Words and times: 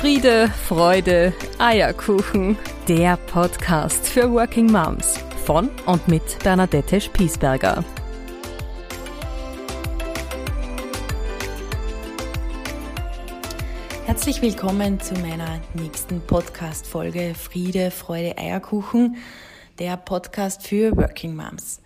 Friede, 0.00 0.48
Freude, 0.48 1.34
Eierkuchen. 1.58 2.56
Der 2.88 3.18
Podcast 3.18 4.08
für 4.08 4.32
Working 4.32 4.72
Moms 4.72 5.18
von 5.44 5.68
und 5.84 6.08
mit 6.08 6.22
Bernadette 6.42 7.02
Spiesberger. 7.02 7.84
Herzlich 14.06 14.40
willkommen 14.40 14.98
zu 15.00 15.12
meiner 15.16 15.60
nächsten 15.74 16.22
Podcast-Folge 16.22 17.34
Friede, 17.34 17.90
Freude, 17.90 18.38
Eierkuchen, 18.38 19.16
der 19.78 19.98
Podcast 19.98 20.66
für 20.66 20.96
Working 20.96 21.36
Moms. 21.36 21.82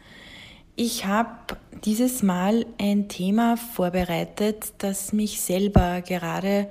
Ich 0.77 1.05
habe 1.05 1.57
dieses 1.85 2.23
Mal 2.23 2.65
ein 2.79 3.09
Thema 3.09 3.57
vorbereitet, 3.57 4.75
das 4.79 5.13
mich 5.13 5.41
selber 5.41 6.01
gerade 6.01 6.71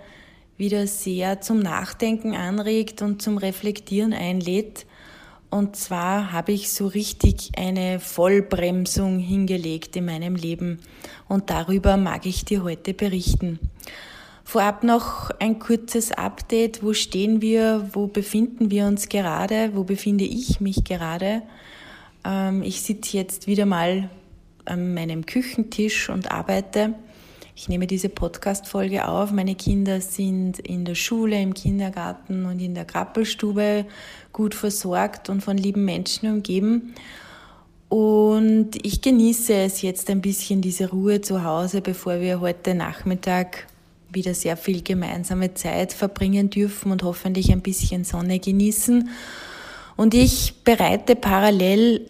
wieder 0.58 0.88
sehr 0.88 1.42
zum 1.42 1.60
Nachdenken 1.60 2.36
anregt 2.36 3.02
und 3.02 3.22
zum 3.22 3.38
Reflektieren 3.38 4.14
einlädt. 4.14 4.86
Und 5.50 5.76
zwar 5.76 6.32
habe 6.32 6.52
ich 6.52 6.72
so 6.72 6.88
richtig 6.88 7.52
eine 7.58 8.00
Vollbremsung 8.00 9.20
hingelegt 9.20 9.96
in 9.96 10.06
meinem 10.06 10.36
Leben. 10.36 10.80
Und 11.28 11.50
darüber 11.50 11.96
mag 11.98 12.26
ich 12.26 12.44
dir 12.44 12.64
heute 12.64 12.94
berichten. 12.94 13.60
Vorab 14.44 14.84
noch 14.84 15.30
ein 15.40 15.60
kurzes 15.60 16.12
Update. 16.12 16.84
Wo 16.84 16.94
stehen 16.94 17.42
wir? 17.42 17.90
Wo 17.94 18.08
befinden 18.08 18.72
wir 18.72 18.86
uns 18.86 19.10
gerade? 19.10 19.72
Wo 19.76 19.84
befinde 19.84 20.26
ich 20.26 20.60
mich 20.60 20.84
gerade? 20.84 21.44
Ähm, 22.26 22.62
ich 22.64 22.82
sitze 22.82 23.18
jetzt 23.18 23.48
wieder 23.48 23.66
mal 23.66 24.10
an 24.66 24.94
meinem 24.94 25.26
Küchentisch 25.26 26.10
und 26.10 26.32
arbeite. 26.32 26.96
Ich 27.56 27.70
nehme 27.70 27.86
diese 27.86 28.10
Podcast-Folge 28.10 29.08
auf. 29.08 29.32
Meine 29.32 29.54
Kinder 29.54 30.02
sind 30.02 30.58
in 30.58 30.86
der 30.86 30.96
Schule, 30.96 31.40
im 31.40 31.54
Kindergarten 31.54 32.46
und 32.46 32.60
in 32.60 32.74
der 32.74 32.86
Krabbelstube 32.86 33.86
gut 34.32 34.56
versorgt 34.56 35.30
und 35.30 35.42
von 35.42 35.58
lieben 35.58 35.86
Menschen 35.86 36.30
umgeben. 36.32 36.96
Und 37.90 38.72
ich 38.84 39.02
genieße 39.02 39.54
es 39.54 39.84
jetzt 39.84 40.10
ein 40.10 40.22
bisschen, 40.22 40.62
diese 40.62 40.90
Ruhe 40.90 41.22
zu 41.22 41.44
Hause, 41.44 41.82
bevor 41.82 42.22
wir 42.22 42.40
heute 42.40 42.74
Nachmittag 42.74 43.68
wieder 44.12 44.34
sehr 44.34 44.58
viel 44.58 44.82
gemeinsame 44.82 45.54
Zeit 45.54 45.94
verbringen 45.94 46.50
dürfen 46.50 46.92
und 46.92 47.04
hoffentlich 47.04 47.52
ein 47.52 47.62
bisschen 47.62 48.04
Sonne 48.04 48.40
genießen. 48.40 49.10
Und 49.96 50.16
ich 50.16 50.56
bereite 50.64 51.16
parallel 51.16 52.10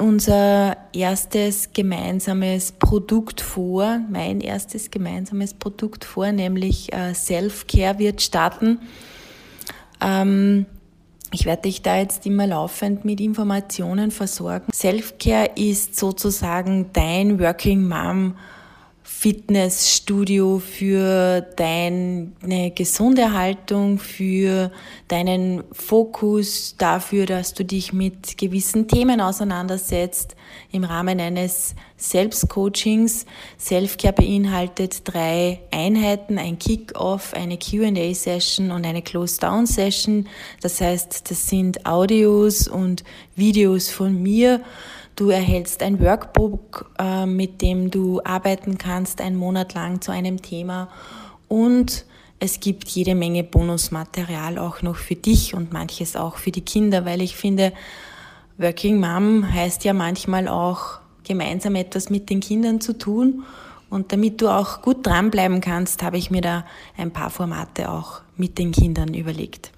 unser 0.00 0.76
erstes 0.92 1.72
gemeinsames 1.72 2.72
Produkt 2.72 3.40
vor, 3.40 4.00
mein 4.10 4.40
erstes 4.40 4.90
gemeinsames 4.90 5.54
Produkt 5.54 6.04
vor, 6.04 6.32
nämlich 6.32 6.92
äh, 6.92 7.14
Self-Care 7.14 7.98
wird 7.98 8.22
starten. 8.22 8.80
Ähm, 10.00 10.66
ich 11.32 11.44
werde 11.46 11.62
dich 11.62 11.82
da 11.82 11.96
jetzt 11.96 12.26
immer 12.26 12.46
laufend 12.46 13.04
mit 13.04 13.20
Informationen 13.20 14.10
versorgen. 14.10 14.72
Self-Care 14.72 15.50
ist 15.54 15.96
sozusagen 15.96 16.90
dein 16.92 17.38
Working 17.38 17.86
Mom 17.86 18.34
Fitnessstudio 19.20 20.60
für 20.60 21.42
deine 21.42 22.72
gesunde 22.74 23.34
Haltung, 23.34 23.98
für 23.98 24.72
deinen 25.08 25.62
Fokus 25.72 26.74
dafür, 26.78 27.26
dass 27.26 27.52
du 27.52 27.62
dich 27.62 27.92
mit 27.92 28.38
gewissen 28.38 28.88
Themen 28.88 29.20
auseinandersetzt 29.20 30.36
im 30.72 30.84
Rahmen 30.84 31.20
eines 31.20 31.74
Selbstcoachings. 31.98 33.26
Selfcare 33.58 34.14
beinhaltet 34.14 35.02
drei 35.04 35.60
Einheiten, 35.70 36.38
ein 36.38 36.58
Kick-Off, 36.58 37.34
eine 37.34 37.58
Q&A-Session 37.58 38.70
und 38.70 38.86
eine 38.86 39.02
Close-Down-Session. 39.02 40.28
Das 40.62 40.80
heißt, 40.80 41.30
das 41.30 41.46
sind 41.46 41.84
Audios 41.84 42.68
und 42.68 43.04
Videos 43.36 43.90
von 43.90 44.22
mir, 44.22 44.62
Du 45.20 45.28
erhältst 45.28 45.82
ein 45.82 46.00
Workbook, 46.00 46.90
äh, 46.98 47.26
mit 47.26 47.60
dem 47.60 47.90
du 47.90 48.22
arbeiten 48.24 48.78
kannst, 48.78 49.20
einen 49.20 49.36
Monat 49.36 49.74
lang 49.74 50.00
zu 50.00 50.12
einem 50.12 50.40
Thema. 50.40 50.88
Und 51.46 52.06
es 52.38 52.58
gibt 52.58 52.88
jede 52.88 53.14
Menge 53.14 53.44
Bonusmaterial 53.44 54.56
auch 54.56 54.80
noch 54.80 54.96
für 54.96 55.16
dich 55.16 55.52
und 55.52 55.74
manches 55.74 56.16
auch 56.16 56.38
für 56.38 56.50
die 56.50 56.62
Kinder, 56.62 57.04
weil 57.04 57.20
ich 57.20 57.36
finde, 57.36 57.74
Working 58.56 58.98
Mom 58.98 59.52
heißt 59.52 59.84
ja 59.84 59.92
manchmal 59.92 60.48
auch 60.48 61.00
gemeinsam 61.24 61.74
etwas 61.74 62.08
mit 62.08 62.30
den 62.30 62.40
Kindern 62.40 62.80
zu 62.80 62.96
tun. 62.96 63.44
Und 63.90 64.12
damit 64.12 64.40
du 64.40 64.48
auch 64.48 64.80
gut 64.80 65.06
dranbleiben 65.06 65.60
kannst, 65.60 66.02
habe 66.02 66.16
ich 66.16 66.30
mir 66.30 66.40
da 66.40 66.64
ein 66.96 67.10
paar 67.10 67.28
Formate 67.28 67.90
auch 67.90 68.22
mit 68.38 68.56
den 68.56 68.72
Kindern 68.72 69.12
überlegt. 69.12 69.70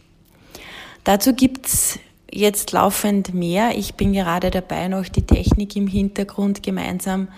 Dazu 1.02 1.32
gibt's 1.32 1.98
jetzt 2.32 2.72
laufend 2.72 3.34
mehr. 3.34 3.76
Ich 3.76 3.94
bin 3.94 4.12
gerade 4.12 4.50
dabei, 4.50 4.88
noch 4.88 5.08
die 5.08 5.22
Technik 5.22 5.76
im 5.76 5.86
Hintergrund 5.86 6.62
gemeinsam 6.62 7.28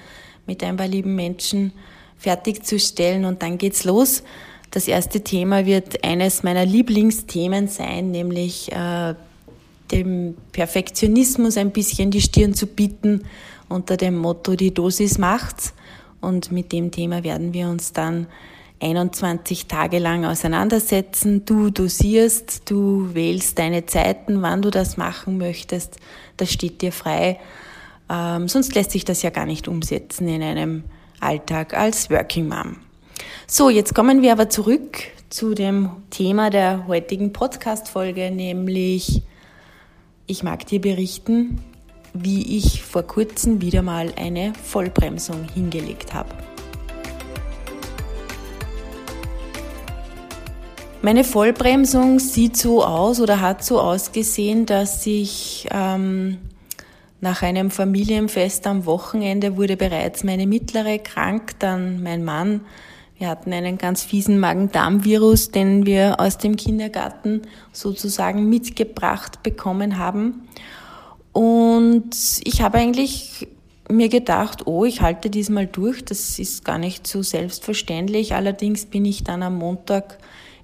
mit 0.46 0.62
ein 0.62 0.76
paar 0.76 0.88
lieben 0.88 1.14
Menschen 1.14 1.72
fertigzustellen 2.16 3.24
und 3.24 3.42
dann 3.42 3.58
geht's 3.58 3.84
los. 3.84 4.22
Das 4.70 4.88
erste 4.88 5.20
Thema 5.20 5.66
wird 5.66 6.02
eines 6.04 6.42
meiner 6.42 6.64
Lieblingsthemen 6.64 7.68
sein, 7.68 8.10
nämlich 8.10 8.72
äh, 8.72 9.14
dem 9.90 10.36
Perfektionismus 10.52 11.56
ein 11.56 11.70
bisschen 11.70 12.10
die 12.10 12.20
Stirn 12.20 12.54
zu 12.54 12.66
bieten 12.66 13.24
unter 13.68 13.96
dem 13.96 14.16
Motto, 14.16 14.56
die 14.56 14.72
Dosis 14.72 15.18
macht's. 15.18 15.74
Und 16.20 16.50
mit 16.50 16.72
dem 16.72 16.90
Thema 16.90 17.22
werden 17.22 17.52
wir 17.52 17.68
uns 17.68 17.92
dann 17.92 18.26
21 18.80 19.66
Tage 19.66 19.98
lang 19.98 20.24
auseinandersetzen. 20.24 21.44
Du 21.44 21.70
dosierst, 21.70 22.70
du 22.70 23.14
wählst 23.14 23.58
deine 23.58 23.86
Zeiten, 23.86 24.42
wann 24.42 24.62
du 24.62 24.70
das 24.70 24.96
machen 24.96 25.38
möchtest. 25.38 25.96
Das 26.36 26.52
steht 26.52 26.82
dir 26.82 26.92
frei. 26.92 27.38
Ähm, 28.10 28.48
sonst 28.48 28.74
lässt 28.74 28.90
sich 28.90 29.04
das 29.04 29.22
ja 29.22 29.30
gar 29.30 29.46
nicht 29.46 29.68
umsetzen 29.68 30.28
in 30.28 30.42
einem 30.42 30.84
Alltag 31.20 31.74
als 31.74 32.10
Working 32.10 32.48
Mom. 32.48 32.76
So, 33.46 33.70
jetzt 33.70 33.94
kommen 33.94 34.22
wir 34.22 34.32
aber 34.32 34.50
zurück 34.50 34.98
zu 35.30 35.54
dem 35.54 35.90
Thema 36.10 36.50
der 36.50 36.86
heutigen 36.86 37.32
Podcast-Folge, 37.32 38.30
nämlich 38.30 39.22
ich 40.26 40.42
mag 40.42 40.66
dir 40.66 40.80
berichten, 40.80 41.60
wie 42.12 42.56
ich 42.56 42.82
vor 42.82 43.02
kurzem 43.02 43.60
wieder 43.60 43.82
mal 43.82 44.12
eine 44.16 44.52
Vollbremsung 44.62 45.46
hingelegt 45.52 46.14
habe. 46.14 46.53
Meine 51.04 51.22
Vollbremsung 51.22 52.18
sieht 52.18 52.56
so 52.56 52.82
aus 52.82 53.20
oder 53.20 53.42
hat 53.42 53.62
so 53.62 53.78
ausgesehen, 53.78 54.64
dass 54.64 55.06
ich 55.06 55.68
ähm, 55.70 56.38
nach 57.20 57.42
einem 57.42 57.70
Familienfest 57.70 58.66
am 58.66 58.86
Wochenende 58.86 59.58
wurde 59.58 59.76
bereits 59.76 60.24
meine 60.24 60.46
mittlere 60.46 60.98
krank, 60.98 61.58
dann 61.58 62.02
mein 62.02 62.24
Mann. 62.24 62.62
Wir 63.18 63.28
hatten 63.28 63.52
einen 63.52 63.76
ganz 63.76 64.02
fiesen 64.02 64.40
Magen-Darm-Virus, 64.40 65.50
den 65.50 65.84
wir 65.84 66.20
aus 66.20 66.38
dem 66.38 66.56
Kindergarten 66.56 67.42
sozusagen 67.70 68.48
mitgebracht 68.48 69.42
bekommen 69.42 69.98
haben. 69.98 70.48
Und 71.34 72.16
ich 72.44 72.62
habe 72.62 72.78
eigentlich 72.78 73.46
mir 73.90 74.08
gedacht, 74.08 74.66
oh, 74.66 74.86
ich 74.86 75.02
halte 75.02 75.28
diesmal 75.28 75.66
durch. 75.66 76.02
Das 76.02 76.38
ist 76.38 76.64
gar 76.64 76.78
nicht 76.78 77.06
so 77.06 77.20
selbstverständlich. 77.20 78.34
Allerdings 78.34 78.86
bin 78.86 79.04
ich 79.04 79.22
dann 79.22 79.42
am 79.42 79.58
Montag 79.58 80.16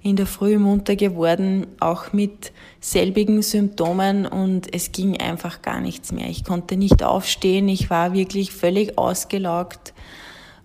in 0.03 0.17
der 0.17 0.27
Früh 0.27 0.59
munter 0.59 0.97
geworden, 0.97 1.67
auch 1.79 2.13
mit 2.13 2.53
selbigen 2.81 3.43
Symptomen 3.43 4.27
und 4.27 4.73
es 4.75 4.93
ging 4.93 5.21
einfach 5.21 5.61
gar 5.61 5.81
nichts 5.81 6.11
mehr. 6.11 6.29
Ich 6.29 6.45
konnte 6.45 6.77
nicht 6.77 7.03
aufstehen, 7.03 7.69
ich 7.69 7.91
war 7.91 8.15
wirklich 8.15 8.53
völlig 8.53 8.97
ausgelaugt 8.97 9.93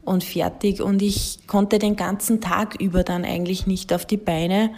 und 0.03 0.23
fertig 0.23 0.81
und 0.81 1.01
ich 1.01 1.39
konnte 1.47 1.79
den 1.79 1.97
ganzen 1.97 2.39
Tag 2.39 2.79
über 2.79 3.03
dann 3.03 3.25
eigentlich 3.25 3.67
nicht 3.67 3.91
auf 3.91 4.05
die 4.05 4.17
Beine. 4.17 4.71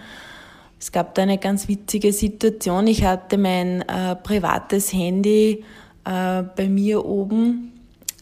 Es 0.79 0.91
gab 0.91 1.13
da 1.15 1.23
eine 1.23 1.37
ganz 1.37 1.67
witzige 1.67 2.13
Situation. 2.13 2.87
Ich 2.87 3.03
hatte 3.03 3.37
mein 3.37 3.81
äh, 3.81 4.15
privates 4.15 4.93
Handy 4.93 5.63
äh, 6.05 6.43
bei 6.43 6.67
mir 6.67 7.05
oben 7.05 7.76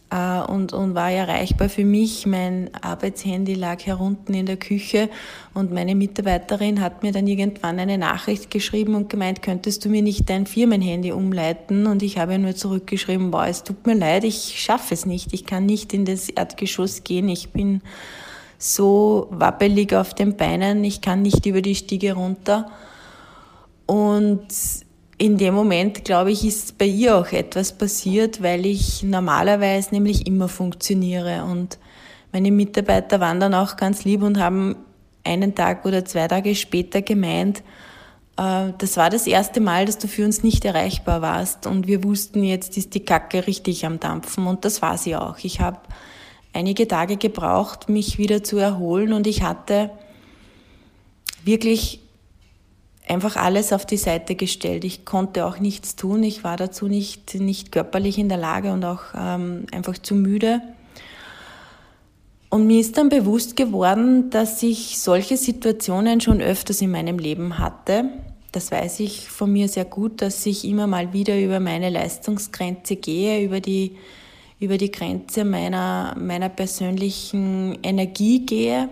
und, 0.08 0.72
und 0.72 0.94
war 0.94 1.10
erreichbar 1.10 1.68
für 1.68 1.84
mich. 1.84 2.26
Mein 2.26 2.70
Arbeitshandy 2.80 3.54
lag 3.54 3.84
herunten 3.86 4.34
in 4.34 4.46
der 4.46 4.56
Küche 4.56 5.10
und 5.52 5.72
meine 5.72 5.96
Mitarbeiterin 5.96 6.80
hat 6.80 7.02
mir 7.02 7.10
dann 7.10 7.26
irgendwann 7.26 7.80
eine 7.80 7.98
Nachricht 7.98 8.50
geschrieben 8.50 8.94
und 8.94 9.10
gemeint, 9.10 9.42
könntest 9.42 9.84
du 9.84 9.88
mir 9.88 10.02
nicht 10.02 10.30
dein 10.30 10.46
Firmenhandy 10.46 11.10
umleiten? 11.10 11.86
Und 11.86 12.04
ich 12.04 12.18
habe 12.18 12.38
nur 12.38 12.54
zurückgeschrieben, 12.54 13.32
boah, 13.32 13.46
es 13.46 13.64
tut 13.64 13.84
mir 13.84 13.94
leid, 13.94 14.22
ich 14.22 14.54
schaffe 14.60 14.94
es 14.94 15.06
nicht. 15.06 15.32
Ich 15.32 15.44
kann 15.44 15.66
nicht 15.66 15.92
in 15.92 16.04
das 16.04 16.28
Erdgeschoss 16.28 17.02
gehen. 17.02 17.28
Ich 17.28 17.50
bin 17.50 17.82
so 18.58 19.26
wappelig 19.30 19.92
auf 19.92 20.14
den 20.14 20.36
Beinen. 20.36 20.84
Ich 20.84 21.00
kann 21.00 21.22
nicht 21.22 21.44
über 21.46 21.62
die 21.62 21.74
Stiege 21.74 22.12
runter. 22.12 22.70
Und 23.86 24.46
in 25.18 25.38
dem 25.38 25.54
Moment, 25.54 26.04
glaube 26.04 26.30
ich, 26.30 26.44
ist 26.44 26.76
bei 26.78 26.84
ihr 26.84 27.16
auch 27.16 27.32
etwas 27.32 27.72
passiert, 27.72 28.42
weil 28.42 28.66
ich 28.66 29.02
normalerweise 29.02 29.94
nämlich 29.94 30.26
immer 30.26 30.48
funktioniere. 30.48 31.44
Und 31.44 31.78
meine 32.32 32.50
Mitarbeiter 32.50 33.18
waren 33.20 33.40
dann 33.40 33.54
auch 33.54 33.76
ganz 33.76 34.04
lieb 34.04 34.22
und 34.22 34.38
haben 34.38 34.76
einen 35.24 35.54
Tag 35.54 35.84
oder 35.86 36.04
zwei 36.04 36.28
Tage 36.28 36.54
später 36.54 37.02
gemeint, 37.02 37.62
äh, 38.36 38.72
das 38.78 38.96
war 38.96 39.10
das 39.10 39.26
erste 39.26 39.60
Mal, 39.60 39.86
dass 39.86 39.98
du 39.98 40.08
für 40.08 40.24
uns 40.24 40.42
nicht 40.42 40.64
erreichbar 40.64 41.22
warst 41.22 41.66
und 41.66 41.86
wir 41.86 42.04
wussten, 42.04 42.44
jetzt 42.44 42.76
ist 42.76 42.94
die 42.94 43.04
Kacke 43.04 43.46
richtig 43.46 43.84
am 43.86 43.98
Dampfen 44.00 44.46
und 44.46 44.64
das 44.64 44.82
war 44.82 44.98
sie 44.98 45.16
auch. 45.16 45.38
Ich 45.42 45.60
habe 45.60 45.80
einige 46.52 46.86
Tage 46.86 47.16
gebraucht, 47.16 47.88
mich 47.88 48.18
wieder 48.18 48.42
zu 48.44 48.58
erholen 48.58 49.12
und 49.12 49.26
ich 49.26 49.42
hatte 49.42 49.90
wirklich 51.44 52.00
einfach 53.08 53.36
alles 53.36 53.72
auf 53.72 53.86
die 53.86 53.96
Seite 53.96 54.34
gestellt. 54.34 54.84
Ich 54.84 55.04
konnte 55.04 55.46
auch 55.46 55.58
nichts 55.58 55.96
tun. 55.96 56.22
Ich 56.22 56.44
war 56.44 56.56
dazu 56.56 56.88
nicht, 56.88 57.34
nicht 57.34 57.72
körperlich 57.72 58.18
in 58.18 58.28
der 58.28 58.38
Lage 58.38 58.72
und 58.72 58.84
auch 58.84 59.02
ähm, 59.16 59.66
einfach 59.72 59.98
zu 59.98 60.14
müde. 60.14 60.60
Und 62.50 62.66
mir 62.66 62.80
ist 62.80 62.96
dann 62.96 63.08
bewusst 63.08 63.56
geworden, 63.56 64.30
dass 64.30 64.62
ich 64.62 64.98
solche 64.98 65.36
Situationen 65.36 66.20
schon 66.20 66.40
öfters 66.40 66.80
in 66.80 66.90
meinem 66.90 67.18
Leben 67.18 67.58
hatte. 67.58 68.04
Das 68.52 68.72
weiß 68.72 69.00
ich 69.00 69.28
von 69.28 69.52
mir 69.52 69.68
sehr 69.68 69.84
gut, 69.84 70.22
dass 70.22 70.46
ich 70.46 70.64
immer 70.64 70.86
mal 70.86 71.12
wieder 71.12 71.38
über 71.38 71.60
meine 71.60 71.90
Leistungsgrenze 71.90 72.96
gehe, 72.96 73.44
über 73.44 73.60
die, 73.60 73.96
über 74.58 74.78
die 74.78 74.90
Grenze 74.90 75.44
meiner, 75.44 76.16
meiner 76.18 76.48
persönlichen 76.48 77.78
Energie 77.82 78.46
gehe 78.46 78.88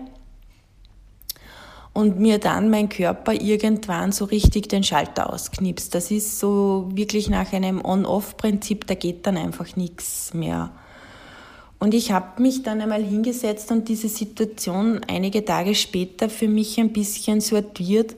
und 1.95 2.19
mir 2.19 2.39
dann 2.39 2.69
mein 2.69 2.89
Körper 2.89 3.33
irgendwann 3.33 4.11
so 4.11 4.25
richtig 4.25 4.67
den 4.67 4.83
Schalter 4.83 5.31
ausknipst. 5.31 5.95
Das 5.95 6.11
ist 6.11 6.39
so 6.39 6.89
wirklich 6.93 7.29
nach 7.29 7.53
einem 7.53 7.83
On-Off-Prinzip, 7.83 8.85
da 8.85 8.95
geht 8.95 9.25
dann 9.25 9.37
einfach 9.37 9.77
nichts 9.77 10.33
mehr. 10.33 10.71
Und 11.79 11.93
ich 11.93 12.11
habe 12.11 12.41
mich 12.41 12.63
dann 12.63 12.81
einmal 12.81 13.01
hingesetzt 13.01 13.71
und 13.71 13.87
diese 13.87 14.09
Situation 14.09 15.05
einige 15.07 15.45
Tage 15.45 15.73
später 15.73 16.29
für 16.29 16.49
mich 16.49 16.77
ein 16.81 16.91
bisschen 16.91 17.39
sortiert 17.39 18.15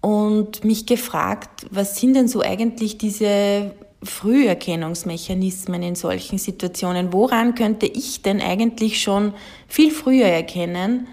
und 0.00 0.64
mich 0.64 0.84
gefragt, 0.84 1.66
was 1.70 2.00
sind 2.00 2.14
denn 2.14 2.26
so 2.26 2.40
eigentlich 2.40 2.98
diese 2.98 3.70
Früherkennungsmechanismen 4.02 5.84
in 5.84 5.94
solchen 5.94 6.38
Situationen? 6.38 7.12
Woran 7.12 7.54
könnte 7.54 7.86
ich 7.86 8.22
denn 8.22 8.40
eigentlich 8.40 9.00
schon 9.00 9.32
viel 9.68 9.92
früher 9.92 10.26
erkennen, 10.26 11.06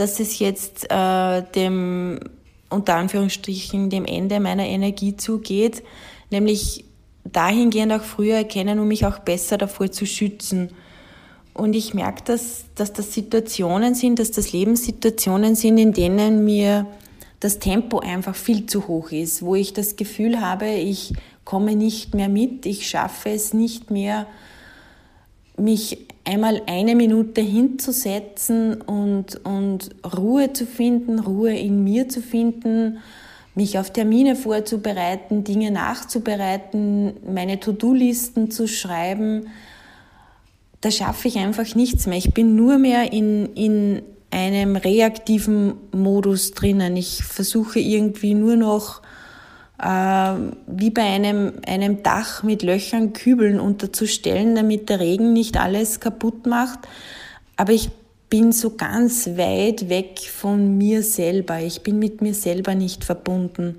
dass 0.00 0.18
es 0.18 0.38
jetzt 0.38 0.90
äh, 0.90 1.42
dem 1.54 2.20
unter 2.70 2.94
Anführungsstrichen 2.94 3.90
dem 3.90 4.06
Ende 4.06 4.40
meiner 4.40 4.64
Energie 4.64 5.16
zugeht, 5.16 5.82
nämlich 6.30 6.86
dahingehend 7.24 7.92
auch 7.92 8.02
früher 8.02 8.36
erkennen, 8.36 8.78
um 8.78 8.88
mich 8.88 9.04
auch 9.04 9.18
besser 9.18 9.58
davor 9.58 9.90
zu 9.90 10.06
schützen. 10.06 10.70
Und 11.52 11.74
ich 11.74 11.92
merke, 11.92 12.22
dass, 12.24 12.64
dass 12.76 12.94
das 12.94 13.12
Situationen 13.12 13.94
sind, 13.94 14.18
dass 14.18 14.30
das 14.30 14.52
Lebenssituationen 14.52 15.54
sind, 15.54 15.76
in 15.76 15.92
denen 15.92 16.44
mir 16.44 16.86
das 17.40 17.58
Tempo 17.58 17.98
einfach 17.98 18.36
viel 18.36 18.64
zu 18.64 18.88
hoch 18.88 19.10
ist, 19.10 19.42
wo 19.42 19.54
ich 19.54 19.74
das 19.74 19.96
Gefühl 19.96 20.40
habe, 20.40 20.68
ich 20.70 21.12
komme 21.44 21.76
nicht 21.76 22.14
mehr 22.14 22.28
mit, 22.30 22.64
ich 22.64 22.88
schaffe 22.88 23.30
es 23.30 23.52
nicht 23.52 23.90
mehr, 23.90 24.26
mich 25.58 26.06
einmal 26.24 26.62
eine 26.66 26.94
Minute 26.94 27.40
hinzusetzen 27.40 28.80
und, 28.80 29.44
und 29.44 29.90
Ruhe 30.16 30.52
zu 30.52 30.66
finden, 30.66 31.18
Ruhe 31.18 31.56
in 31.56 31.84
mir 31.84 32.08
zu 32.08 32.20
finden, 32.22 32.98
mich 33.54 33.78
auf 33.78 33.92
Termine 33.92 34.36
vorzubereiten, 34.36 35.44
Dinge 35.44 35.70
nachzubereiten, 35.70 37.14
meine 37.26 37.58
To-Do-Listen 37.58 38.50
zu 38.50 38.68
schreiben, 38.68 39.48
da 40.80 40.90
schaffe 40.90 41.28
ich 41.28 41.36
einfach 41.36 41.74
nichts 41.74 42.06
mehr. 42.06 42.16
Ich 42.16 42.32
bin 42.32 42.56
nur 42.56 42.78
mehr 42.78 43.12
in, 43.12 43.54
in 43.54 44.02
einem 44.30 44.76
reaktiven 44.76 45.74
Modus 45.92 46.52
drinnen. 46.52 46.96
Ich 46.96 47.22
versuche 47.22 47.80
irgendwie 47.80 48.34
nur 48.34 48.56
noch 48.56 49.02
wie 49.82 50.90
bei 50.90 51.02
einem, 51.02 51.54
einem 51.66 52.02
Dach 52.02 52.42
mit 52.42 52.62
Löchern 52.62 53.12
Kübeln 53.12 53.58
unterzustellen, 53.58 54.54
damit 54.54 54.88
der 54.88 55.00
Regen 55.00 55.32
nicht 55.32 55.56
alles 55.56 56.00
kaputt 56.00 56.46
macht. 56.46 56.80
Aber 57.56 57.72
ich 57.72 57.90
bin 58.28 58.52
so 58.52 58.76
ganz 58.76 59.26
weit 59.36 59.88
weg 59.88 60.20
von 60.20 60.76
mir 60.76 61.02
selber. 61.02 61.60
Ich 61.60 61.82
bin 61.82 61.98
mit 61.98 62.20
mir 62.20 62.34
selber 62.34 62.74
nicht 62.74 63.04
verbunden. 63.04 63.78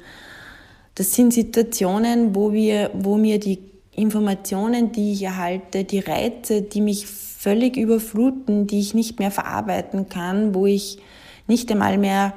Das 0.95 1.13
sind 1.13 1.33
Situationen, 1.33 2.35
wo, 2.35 2.51
wir, 2.51 2.91
wo 2.93 3.17
mir 3.17 3.39
die 3.39 3.59
Informationen, 3.95 4.91
die 4.91 5.13
ich 5.13 5.23
erhalte, 5.23 5.83
die 5.83 5.99
Reize, 5.99 6.61
die 6.63 6.81
mich 6.81 7.07
völlig 7.07 7.77
überfluten, 7.77 8.67
die 8.67 8.79
ich 8.79 8.93
nicht 8.93 9.19
mehr 9.19 9.31
verarbeiten 9.31 10.09
kann, 10.09 10.53
wo 10.53 10.65
ich 10.65 10.99
nicht 11.47 11.71
einmal 11.71 11.97
mehr 11.97 12.33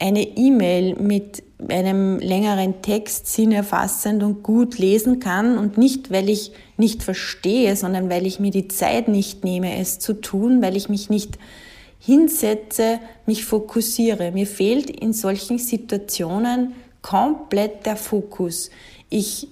eine 0.00 0.22
E-Mail 0.36 0.96
mit 0.96 1.42
einem 1.68 2.18
längeren 2.18 2.82
Text 2.82 3.26
sinnerfassend 3.26 4.22
und 4.22 4.42
gut 4.42 4.78
lesen 4.78 5.20
kann 5.20 5.56
und 5.56 5.78
nicht, 5.78 6.10
weil 6.10 6.28
ich 6.28 6.52
nicht 6.76 7.02
verstehe, 7.02 7.76
sondern 7.76 8.10
weil 8.10 8.26
ich 8.26 8.40
mir 8.40 8.50
die 8.50 8.68
Zeit 8.68 9.08
nicht 9.08 9.44
nehme, 9.44 9.78
es 9.78 9.98
zu 9.98 10.14
tun, 10.14 10.62
weil 10.62 10.76
ich 10.76 10.88
mich 10.88 11.10
nicht 11.10 11.38
hinsetze, 12.00 13.00
mich 13.24 13.44
fokussiere. 13.44 14.32
Mir 14.32 14.46
fehlt 14.46 14.90
in 14.90 15.12
solchen 15.12 15.58
Situationen 15.58 16.74
komplett 17.00 17.86
der 17.86 17.96
Fokus. 17.96 18.70
Ich, 19.08 19.48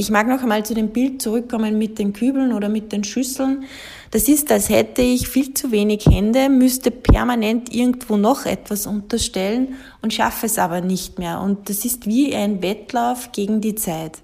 ich 0.00 0.10
mag 0.10 0.28
noch 0.28 0.42
einmal 0.42 0.64
zu 0.64 0.74
dem 0.74 0.90
Bild 0.90 1.20
zurückkommen 1.20 1.76
mit 1.76 1.98
den 1.98 2.12
Kübeln 2.12 2.52
oder 2.52 2.68
mit 2.68 2.92
den 2.92 3.02
Schüsseln. 3.02 3.64
Das 4.12 4.28
ist, 4.28 4.50
als 4.52 4.68
hätte 4.68 5.02
ich 5.02 5.26
viel 5.26 5.52
zu 5.54 5.72
wenig 5.72 6.06
Hände, 6.06 6.48
müsste 6.48 6.92
permanent 6.92 7.74
irgendwo 7.74 8.16
noch 8.16 8.46
etwas 8.46 8.86
unterstellen 8.86 9.74
und 10.00 10.14
schaffe 10.14 10.46
es 10.46 10.56
aber 10.56 10.82
nicht 10.82 11.18
mehr. 11.18 11.40
Und 11.40 11.68
das 11.68 11.84
ist 11.84 12.06
wie 12.06 12.32
ein 12.32 12.62
Wettlauf 12.62 13.32
gegen 13.32 13.60
die 13.60 13.74
Zeit. 13.74 14.22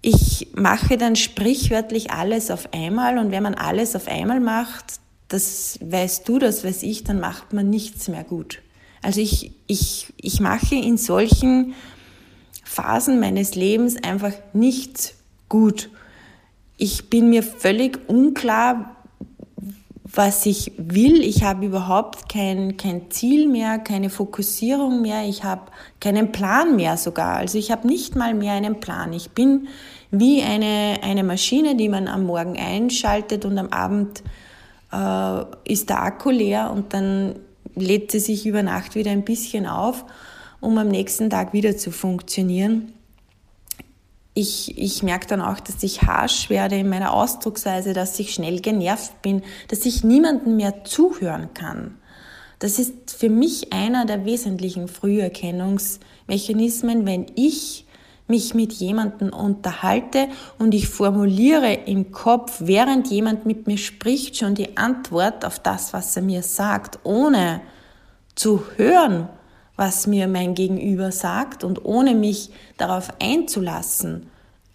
Ich 0.00 0.48
mache 0.54 0.96
dann 0.96 1.14
sprichwörtlich 1.14 2.10
alles 2.10 2.50
auf 2.50 2.72
einmal 2.72 3.18
und 3.18 3.30
wenn 3.30 3.42
man 3.42 3.54
alles 3.54 3.94
auf 3.94 4.08
einmal 4.08 4.40
macht, 4.40 5.00
das 5.28 5.78
weißt 5.82 6.26
du, 6.26 6.38
das 6.38 6.64
weiß 6.64 6.82
ich, 6.82 7.04
dann 7.04 7.20
macht 7.20 7.52
man 7.52 7.68
nichts 7.68 8.08
mehr 8.08 8.24
gut. 8.24 8.62
Also 9.02 9.20
ich, 9.20 9.52
ich, 9.66 10.06
ich 10.16 10.40
mache 10.40 10.76
in 10.76 10.96
solchen 10.96 11.74
Phasen 12.78 13.20
meines 13.20 13.54
Lebens 13.54 13.96
einfach 14.02 14.32
nichts 14.52 15.14
gut 15.48 15.90
ich 16.78 17.10
bin 17.10 17.28
mir 17.28 17.42
völlig 17.42 18.08
unklar, 18.08 18.96
was 20.04 20.46
ich 20.46 20.72
will. 20.78 21.20
Ich 21.22 21.42
habe 21.42 21.66
überhaupt 21.66 22.28
kein, 22.28 22.76
kein 22.76 23.10
Ziel 23.10 23.48
mehr, 23.48 23.78
keine 23.78 24.08
Fokussierung 24.08 25.02
mehr. 25.02 25.28
Ich 25.28 25.44
habe 25.44 25.62
keinen 26.00 26.32
Plan 26.32 26.76
mehr 26.76 26.96
sogar. 26.96 27.36
Also 27.36 27.58
ich 27.58 27.70
habe 27.70 27.86
nicht 27.86 28.16
mal 28.16 28.32
mehr 28.32 28.54
einen 28.54 28.80
Plan. 28.80 29.12
Ich 29.12 29.30
bin 29.32 29.66
wie 30.10 30.42
eine, 30.42 31.00
eine 31.02 31.24
Maschine, 31.24 31.74
die 31.74 31.88
man 31.88 32.08
am 32.08 32.24
Morgen 32.24 32.56
einschaltet 32.56 33.44
und 33.44 33.58
am 33.58 33.68
Abend 33.68 34.22
äh, 34.92 35.44
ist 35.70 35.90
der 35.90 36.02
Akku 36.02 36.30
leer 36.30 36.70
und 36.70 36.94
dann 36.94 37.34
lädt 37.74 38.12
sie 38.12 38.20
sich 38.20 38.46
über 38.46 38.62
Nacht 38.62 38.94
wieder 38.94 39.10
ein 39.10 39.24
bisschen 39.24 39.66
auf, 39.66 40.04
um 40.60 40.78
am 40.78 40.88
nächsten 40.88 41.30
Tag 41.30 41.52
wieder 41.52 41.76
zu 41.76 41.90
funktionieren 41.90 42.92
ich, 44.38 44.78
ich 44.78 45.02
merke 45.02 45.26
dann 45.26 45.40
auch, 45.40 45.58
dass 45.58 45.82
ich 45.82 46.02
harsch 46.02 46.48
werde 46.48 46.76
in 46.76 46.88
meiner 46.88 47.12
Ausdrucksweise, 47.12 47.92
dass 47.92 48.16
ich 48.20 48.32
schnell 48.32 48.60
genervt 48.60 49.20
bin, 49.20 49.42
dass 49.66 49.84
ich 49.84 50.04
niemandem 50.04 50.54
mehr 50.56 50.84
zuhören 50.84 51.52
kann. 51.54 51.96
Das 52.60 52.78
ist 52.78 53.10
für 53.10 53.30
mich 53.30 53.72
einer 53.72 54.04
der 54.04 54.24
wesentlichen 54.24 54.86
Früherkennungsmechanismen, 54.86 57.04
wenn 57.04 57.26
ich 57.34 57.84
mich 58.28 58.54
mit 58.54 58.72
jemandem 58.74 59.32
unterhalte 59.32 60.28
und 60.58 60.72
ich 60.72 60.86
formuliere 60.86 61.72
im 61.72 62.12
Kopf, 62.12 62.58
während 62.60 63.08
jemand 63.08 63.44
mit 63.44 63.66
mir 63.66 63.78
spricht, 63.78 64.36
schon 64.36 64.54
die 64.54 64.76
Antwort 64.76 65.44
auf 65.44 65.58
das, 65.58 65.92
was 65.92 66.14
er 66.14 66.22
mir 66.22 66.44
sagt, 66.44 67.00
ohne 67.02 67.60
zu 68.36 68.62
hören, 68.76 69.28
was 69.78 70.08
mir 70.08 70.26
mein 70.26 70.56
Gegenüber 70.56 71.12
sagt 71.12 71.62
und 71.62 71.84
ohne 71.84 72.14
mich 72.14 72.50
darauf 72.76 73.12
einzulassen, 73.22 74.26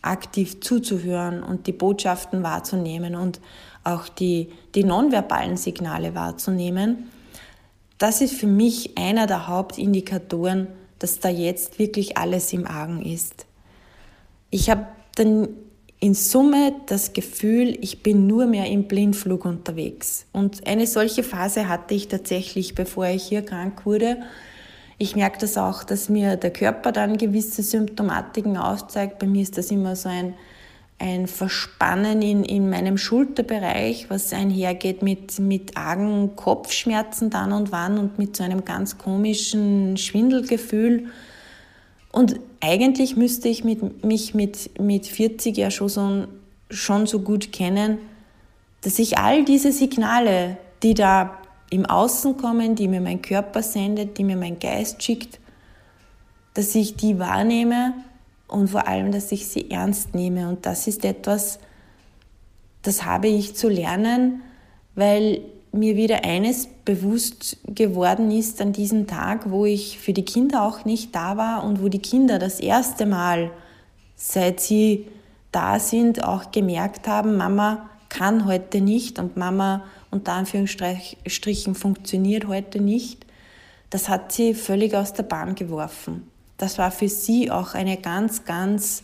aktiv 0.02 0.62
zuzuhören 0.62 1.44
und 1.44 1.68
die 1.68 1.74
Botschaften 1.74 2.42
wahrzunehmen 2.42 3.16
und 3.16 3.42
auch 3.84 4.08
die, 4.08 4.50
die 4.76 4.86
nonverbalen 4.86 5.58
Signale 5.58 6.16
wahrzunehmen, 6.16 7.10
das 7.98 8.22
ist 8.22 8.34
für 8.34 8.48
mich 8.48 8.98
einer 8.98 9.28
der 9.28 9.48
Hauptindikatoren, 9.48 10.68
dass 11.00 11.20
da 11.20 11.28
jetzt 11.28 11.80
wirklich 11.80 12.18
alles 12.18 12.54
im 12.54 12.66
Argen 12.66 13.06
ist. 13.06 13.46
Ich 14.52 14.70
habe 14.70 14.88
dann 15.16 15.50
in 16.00 16.14
Summe 16.14 16.76
das 16.86 17.12
Gefühl, 17.12 17.78
ich 17.82 18.04
bin 18.04 18.26
nur 18.26 18.46
mehr 18.46 18.68
im 18.68 18.88
Blindflug 18.88 19.44
unterwegs. 19.44 20.28
Und 20.32 20.66
eine 20.66 20.88
solche 20.88 21.24
Phase 21.24 21.68
hatte 21.68 21.94
ich 21.94 22.08
tatsächlich, 22.08 22.74
bevor 22.74 23.08
ich 23.08 23.24
hier 23.24 23.42
krank 23.42 23.86
wurde. 23.86 24.18
Ich 24.98 25.16
merke 25.16 25.40
das 25.40 25.58
auch, 25.58 25.84
dass 25.84 26.10
mir 26.10 26.36
der 26.36 26.52
Körper 26.52 26.92
dann 26.92 27.18
gewisse 27.18 27.64
Symptomatiken 27.64 28.58
aufzeigt. 28.58 29.20
Bei 29.20 29.28
mir 29.28 29.42
ist 29.42 29.58
das 29.58 29.72
immer 29.72 29.96
so 29.96 30.10
ein, 30.10 30.36
ein 31.00 31.28
Verspannen 31.28 32.22
in, 32.22 32.44
in 32.44 32.70
meinem 32.70 32.98
Schulterbereich, 32.98 34.10
was 34.10 34.32
einhergeht 34.34 35.02
mit, 35.02 35.40
mit 35.40 35.76
argen 35.76 36.36
Kopfschmerzen 36.36 37.30
dann 37.30 37.52
und 37.52 37.72
wann 37.72 37.98
und 37.98 38.20
mit 38.20 38.38
so 38.38 38.44
einem 38.44 38.64
ganz 38.64 38.98
komischen 38.98 39.98
Schwindelgefühl. 39.98 41.08
Und 42.12 42.40
eigentlich 42.62 43.18
müsste 43.18 43.50
ich 43.50 43.64
mit, 43.64 44.06
mich 44.06 44.36
mit, 44.36 44.80
mit 44.80 45.08
40 45.08 45.58
ja 45.58 45.72
schon 45.72 45.90
so, 45.90 46.28
schon 46.70 47.08
so 47.08 47.20
gut 47.20 47.52
kennen, 47.52 47.98
dass 48.82 49.00
ich 49.00 49.18
all 49.18 49.44
diese 49.44 49.72
Signale, 49.72 50.58
die 50.84 50.94
da 50.94 51.40
im 51.74 51.86
Außen 51.88 52.38
kommen, 52.38 52.76
die 52.76 52.88
mir 52.88 53.02
mein 53.02 53.22
Körper 53.22 53.64
sendet, 53.64 54.18
die 54.18 54.24
mir 54.24 54.38
mein 54.38 54.60
Geist 54.60 55.02
schickt, 55.02 55.40
dass 56.54 56.76
ich 56.76 56.96
die 56.96 57.18
wahrnehme 57.18 57.94
und 58.48 58.70
vor 58.70 58.88
allem, 58.88 59.12
dass 59.12 59.32
ich 59.32 59.48
sie 59.48 59.72
ernst 59.72 60.14
nehme. 60.14 60.48
Und 60.48 60.68
das 60.68 60.86
ist 60.86 61.04
etwas, 61.04 61.58
das 62.84 63.06
habe 63.06 63.28
ich 63.28 63.56
zu 63.56 63.70
lernen, 63.70 64.44
weil 64.94 65.42
mir 65.72 65.96
wieder 65.96 66.24
eines 66.24 66.68
bewusst 66.86 67.58
geworden 67.66 68.30
ist 68.30 68.62
an 68.62 68.72
diesem 68.72 69.08
Tag, 69.08 69.50
wo 69.50 69.66
ich 69.66 69.98
für 69.98 70.14
die 70.14 70.26
Kinder 70.26 70.62
auch 70.62 70.86
nicht 70.86 71.16
da 71.16 71.38
war 71.38 71.64
und 71.64 71.82
wo 71.82 71.90
die 71.90 72.02
Kinder 72.04 72.38
das 72.38 72.60
erste 72.60 73.08
Mal, 73.08 73.50
seit 74.16 74.60
sie 74.60 75.08
da 75.52 75.80
sind, 75.80 76.24
auch 76.24 76.52
gemerkt 76.52 77.08
haben, 77.08 77.36
Mama 77.36 77.90
kann 78.10 78.46
heute 78.46 78.80
nicht 78.80 79.18
und 79.18 79.38
Mama 79.38 79.84
unter 80.14 80.34
Anführungsstrichen 80.34 81.76
funktioniert 81.76 82.48
heute 82.48 82.80
nicht. 82.80 83.26
Das 83.90 84.08
hat 84.10 84.32
sie 84.32 84.54
völlig 84.54 84.96
aus 84.96 85.14
der 85.14 85.24
Bahn 85.24 85.56
geworfen. 85.56 86.28
Das 86.58 86.78
war 86.78 86.92
für 86.92 87.10
sie 87.10 87.52
auch 87.52 87.74
eine 87.74 87.98
ganz, 87.98 88.46
ganz 88.46 89.04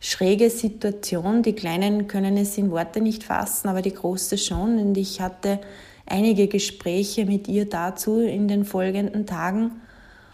schräge 0.00 0.48
Situation. 0.50 1.42
Die 1.42 1.54
Kleinen 1.54 2.06
können 2.06 2.36
es 2.36 2.56
in 2.56 2.70
Worte 2.70 3.00
nicht 3.00 3.24
fassen, 3.24 3.68
aber 3.68 3.82
die 3.82 3.92
Große 3.92 4.38
schon. 4.38 4.78
Und 4.78 4.96
ich 4.96 5.20
hatte 5.20 5.60
einige 6.06 6.46
Gespräche 6.46 7.26
mit 7.26 7.48
ihr 7.48 7.68
dazu 7.68 8.20
in 8.20 8.46
den 8.46 8.64
folgenden 8.64 9.26
Tagen. 9.26 9.72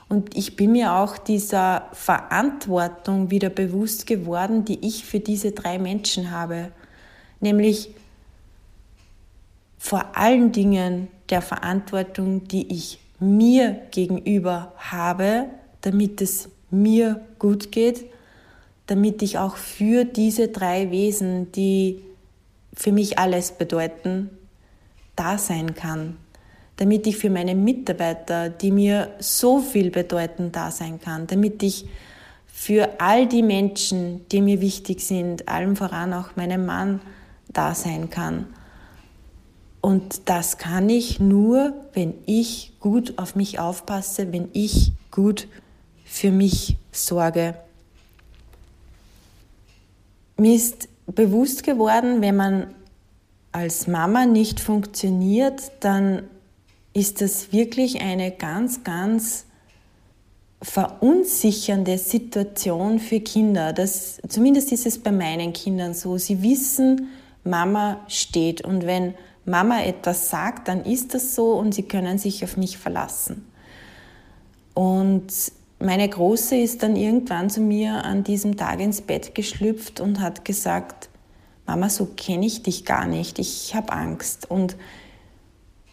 Und 0.08 0.36
ich 0.36 0.56
bin 0.56 0.72
mir 0.72 0.92
auch 0.92 1.16
dieser 1.16 1.88
Verantwortung 1.92 3.30
wieder 3.30 3.48
bewusst 3.48 4.06
geworden, 4.06 4.66
die 4.66 4.86
ich 4.86 5.06
für 5.06 5.20
diese 5.20 5.52
drei 5.52 5.78
Menschen 5.78 6.30
habe. 6.30 6.70
Nämlich 7.40 7.94
vor 9.82 10.16
allen 10.16 10.52
Dingen 10.52 11.08
der 11.28 11.42
Verantwortung, 11.42 12.46
die 12.46 12.72
ich 12.72 13.00
mir 13.18 13.82
gegenüber 13.90 14.72
habe, 14.76 15.46
damit 15.80 16.20
es 16.20 16.48
mir 16.70 17.20
gut 17.40 17.72
geht, 17.72 18.06
damit 18.86 19.22
ich 19.22 19.38
auch 19.38 19.56
für 19.56 20.04
diese 20.04 20.46
drei 20.46 20.92
Wesen, 20.92 21.50
die 21.50 22.00
für 22.72 22.92
mich 22.92 23.18
alles 23.18 23.50
bedeuten, 23.50 24.30
da 25.16 25.36
sein 25.36 25.74
kann. 25.74 26.16
Damit 26.76 27.08
ich 27.08 27.16
für 27.16 27.28
meine 27.30 27.56
Mitarbeiter, 27.56 28.50
die 28.50 28.70
mir 28.70 29.10
so 29.18 29.58
viel 29.58 29.90
bedeuten, 29.90 30.52
da 30.52 30.70
sein 30.70 31.00
kann. 31.00 31.26
Damit 31.26 31.60
ich 31.64 31.86
für 32.46 33.00
all 33.00 33.26
die 33.26 33.42
Menschen, 33.42 34.28
die 34.28 34.42
mir 34.42 34.60
wichtig 34.60 35.00
sind, 35.00 35.48
allem 35.48 35.74
voran 35.74 36.14
auch 36.14 36.36
meinem 36.36 36.66
Mann, 36.66 37.00
da 37.52 37.74
sein 37.74 38.08
kann. 38.08 38.46
Und 39.82 40.28
das 40.30 40.58
kann 40.58 40.88
ich 40.88 41.18
nur, 41.18 41.74
wenn 41.92 42.14
ich 42.24 42.72
gut 42.78 43.18
auf 43.18 43.34
mich 43.34 43.58
aufpasse, 43.58 44.32
wenn 44.32 44.48
ich 44.52 44.92
gut 45.10 45.48
für 46.04 46.30
mich 46.30 46.76
sorge. 46.92 47.56
Mir 50.36 50.54
ist 50.54 50.88
bewusst 51.06 51.64
geworden, 51.64 52.22
wenn 52.22 52.36
man 52.36 52.74
als 53.50 53.88
Mama 53.88 54.24
nicht 54.24 54.60
funktioniert, 54.60 55.72
dann 55.80 56.22
ist 56.94 57.20
das 57.20 57.52
wirklich 57.52 58.00
eine 58.00 58.30
ganz, 58.30 58.84
ganz 58.84 59.46
verunsichernde 60.62 61.98
Situation 61.98 63.00
für 63.00 63.18
Kinder. 63.18 63.72
Das, 63.72 64.20
zumindest 64.28 64.70
ist 64.70 64.86
es 64.86 64.98
bei 64.98 65.10
meinen 65.10 65.52
Kindern 65.52 65.92
so. 65.92 66.18
Sie 66.18 66.40
wissen, 66.40 67.08
Mama 67.42 68.00
steht 68.06 68.62
und 68.62 68.86
wenn 68.86 69.14
Mama 69.44 69.82
etwas 69.82 70.28
sagt, 70.28 70.68
dann 70.68 70.84
ist 70.84 71.14
das 71.14 71.34
so 71.34 71.52
und 71.52 71.74
sie 71.74 71.82
können 71.82 72.18
sich 72.18 72.44
auf 72.44 72.56
mich 72.56 72.78
verlassen. 72.78 73.46
Und 74.74 75.32
meine 75.78 76.08
Große 76.08 76.56
ist 76.56 76.82
dann 76.82 76.94
irgendwann 76.96 77.50
zu 77.50 77.60
mir 77.60 78.04
an 78.04 78.22
diesem 78.22 78.56
Tag 78.56 78.80
ins 78.80 79.02
Bett 79.02 79.34
geschlüpft 79.34 80.00
und 80.00 80.20
hat 80.20 80.44
gesagt, 80.44 81.08
Mama, 81.66 81.88
so 81.88 82.06
kenne 82.06 82.46
ich 82.46 82.62
dich 82.62 82.84
gar 82.84 83.06
nicht, 83.06 83.38
ich 83.38 83.74
habe 83.74 83.92
Angst. 83.92 84.50
Und 84.50 84.76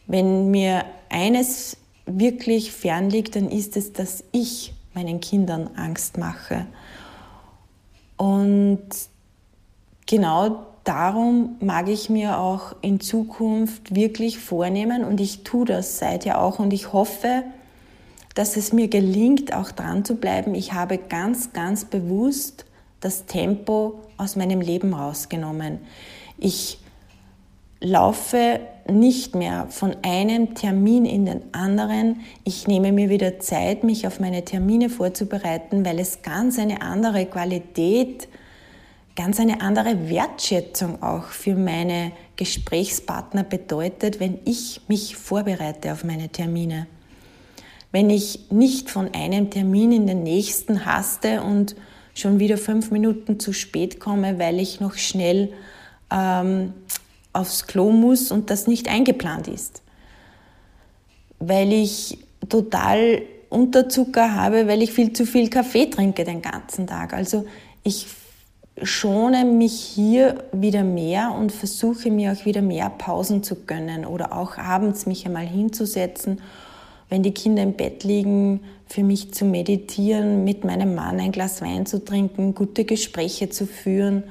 wenn 0.05 0.51
mir 0.51 0.85
eines 1.09 1.77
wirklich 2.05 2.71
fern 2.71 3.09
liegt, 3.09 3.35
dann 3.35 3.49
ist 3.49 3.77
es, 3.77 3.93
dass 3.93 4.23
ich 4.31 4.73
meinen 4.93 5.19
Kindern 5.19 5.69
Angst 5.75 6.17
mache. 6.17 6.65
Und 8.17 8.89
genau 10.05 10.65
darum 10.83 11.57
mag 11.59 11.89
ich 11.89 12.09
mir 12.09 12.39
auch 12.39 12.75
in 12.81 12.99
Zukunft 12.99 13.95
wirklich 13.95 14.39
vornehmen 14.39 15.03
und 15.03 15.19
ich 15.19 15.43
tue 15.43 15.65
das 15.65 15.99
seither 15.99 16.41
auch 16.41 16.59
und 16.59 16.73
ich 16.73 16.93
hoffe, 16.93 17.43
dass 18.35 18.57
es 18.57 18.71
mir 18.73 18.87
gelingt, 18.87 19.53
auch 19.53 19.71
dran 19.71 20.05
zu 20.05 20.15
bleiben. 20.15 20.55
Ich 20.55 20.73
habe 20.73 20.97
ganz, 20.97 21.51
ganz 21.53 21.85
bewusst 21.85 22.65
das 23.01 23.25
Tempo 23.25 23.99
aus 24.17 24.35
meinem 24.35 24.61
Leben 24.61 24.93
rausgenommen. 24.93 25.79
Ich 26.37 26.79
laufe 27.81 28.59
nicht 28.89 29.35
mehr 29.35 29.67
von 29.69 29.95
einem 30.01 30.55
Termin 30.55 31.05
in 31.05 31.25
den 31.25 31.53
anderen. 31.53 32.21
Ich 32.43 32.67
nehme 32.67 32.91
mir 32.91 33.09
wieder 33.09 33.39
Zeit, 33.39 33.83
mich 33.83 34.07
auf 34.07 34.19
meine 34.19 34.43
Termine 34.43 34.89
vorzubereiten, 34.89 35.85
weil 35.85 35.99
es 35.99 36.21
ganz 36.21 36.59
eine 36.59 36.81
andere 36.81 37.25
Qualität, 37.25 38.27
ganz 39.19 39.39
eine 39.39 39.61
andere 39.61 40.09
Wertschätzung 40.09 41.03
auch 41.03 41.25
für 41.25 41.55
meine 41.55 42.11
Gesprächspartner 42.35 43.43
bedeutet, 43.43 44.19
wenn 44.19 44.39
ich 44.45 44.81
mich 44.87 45.15
vorbereite 45.15 45.91
auf 45.91 46.03
meine 46.03 46.29
Termine 46.29 46.87
wenn 47.91 48.09
ich 48.09 48.51
nicht 48.51 48.89
von 48.89 49.13
einem 49.13 49.49
Termin 49.49 49.91
in 49.91 50.07
den 50.07 50.23
nächsten 50.23 50.85
haste 50.85 51.41
und 51.41 51.75
schon 52.13 52.39
wieder 52.39 52.57
fünf 52.57 52.91
Minuten 52.91 53.39
zu 53.39 53.53
spät 53.53 53.99
komme, 53.99 54.37
weil 54.39 54.59
ich 54.59 54.79
noch 54.79 54.95
schnell 54.95 55.53
ähm, 56.11 56.73
aufs 57.33 57.65
Klo 57.67 57.91
muss 57.91 58.31
und 58.31 58.49
das 58.49 58.67
nicht 58.67 58.87
eingeplant 58.87 59.47
ist. 59.47 59.81
Weil 61.39 61.71
ich 61.71 62.19
total 62.47 63.21
Unterzucker 63.49 64.35
habe, 64.35 64.67
weil 64.67 64.83
ich 64.83 64.91
viel 64.91 65.13
zu 65.13 65.25
viel 65.25 65.49
Kaffee 65.49 65.87
trinke 65.87 66.23
den 66.23 66.41
ganzen 66.41 66.85
Tag. 66.85 67.13
Also 67.13 67.47
ich 67.83 68.05
schone 68.83 69.45
mich 69.45 69.79
hier 69.79 70.43
wieder 70.51 70.83
mehr 70.83 71.35
und 71.37 71.51
versuche 71.51 72.11
mir 72.11 72.33
auch 72.33 72.45
wieder 72.45 72.61
mehr 72.61 72.89
Pausen 72.89 73.43
zu 73.43 73.55
gönnen 73.65 74.05
oder 74.05 74.37
auch 74.37 74.57
abends 74.57 75.05
mich 75.05 75.25
einmal 75.25 75.45
hinzusetzen 75.45 76.39
wenn 77.09 77.23
die 77.23 77.33
Kinder 77.33 77.63
im 77.63 77.73
Bett 77.73 78.03
liegen, 78.03 78.61
für 78.85 79.03
mich 79.03 79.33
zu 79.33 79.45
meditieren, 79.45 80.43
mit 80.43 80.63
meinem 80.63 80.95
Mann 80.95 81.19
ein 81.19 81.31
Glas 81.31 81.61
Wein 81.61 81.85
zu 81.85 82.03
trinken, 82.03 82.55
gute 82.55 82.85
Gespräche 82.85 83.49
zu 83.49 83.65
führen, 83.65 84.23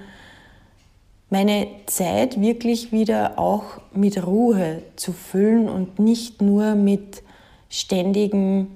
meine 1.30 1.66
Zeit 1.86 2.40
wirklich 2.40 2.90
wieder 2.90 3.38
auch 3.38 3.80
mit 3.92 4.24
Ruhe 4.26 4.82
zu 4.96 5.12
füllen 5.12 5.68
und 5.68 5.98
nicht 5.98 6.40
nur 6.40 6.74
mit 6.74 7.22
ständigem 7.68 8.68